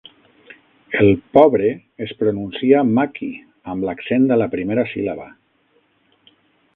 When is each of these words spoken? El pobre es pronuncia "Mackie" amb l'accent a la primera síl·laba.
El 1.01 1.09
pobre 1.37 1.67
es 2.05 2.13
pronuncia 2.23 2.81
"Mackie" 2.95 3.45
amb 3.75 3.87
l'accent 3.89 4.27
a 4.37 4.41
la 4.45 4.51
primera 4.57 4.87
síl·laba. 4.95 5.29